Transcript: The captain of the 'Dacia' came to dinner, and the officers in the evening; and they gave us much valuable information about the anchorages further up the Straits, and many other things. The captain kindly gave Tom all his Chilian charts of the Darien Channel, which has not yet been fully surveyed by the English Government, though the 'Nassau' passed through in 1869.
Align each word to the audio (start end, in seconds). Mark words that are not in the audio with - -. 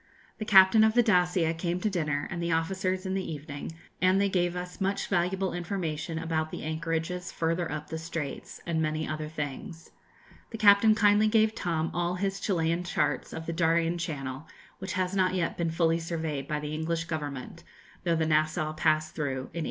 The 0.39 0.45
captain 0.45 0.83
of 0.83 0.95
the 0.95 1.03
'Dacia' 1.03 1.53
came 1.53 1.79
to 1.81 1.87
dinner, 1.87 2.27
and 2.31 2.41
the 2.41 2.51
officers 2.51 3.05
in 3.05 3.13
the 3.13 3.31
evening; 3.31 3.73
and 4.01 4.19
they 4.19 4.29
gave 4.29 4.55
us 4.55 4.81
much 4.81 5.05
valuable 5.05 5.53
information 5.53 6.17
about 6.17 6.49
the 6.49 6.63
anchorages 6.63 7.31
further 7.31 7.71
up 7.71 7.91
the 7.91 7.99
Straits, 7.99 8.59
and 8.65 8.81
many 8.81 9.07
other 9.07 9.29
things. 9.29 9.91
The 10.49 10.57
captain 10.57 10.95
kindly 10.95 11.27
gave 11.27 11.53
Tom 11.53 11.91
all 11.93 12.15
his 12.15 12.39
Chilian 12.39 12.83
charts 12.83 13.31
of 13.31 13.45
the 13.45 13.53
Darien 13.53 13.99
Channel, 13.99 14.47
which 14.79 14.93
has 14.93 15.15
not 15.15 15.35
yet 15.35 15.55
been 15.55 15.69
fully 15.69 15.99
surveyed 15.99 16.47
by 16.47 16.59
the 16.59 16.73
English 16.73 17.03
Government, 17.03 17.63
though 18.03 18.15
the 18.15 18.25
'Nassau' 18.25 18.73
passed 18.73 19.13
through 19.13 19.29
in 19.29 19.37
1869. 19.37 19.59